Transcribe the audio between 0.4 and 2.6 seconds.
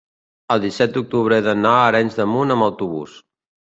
el disset d'octubre he d'anar a Arenys de Munt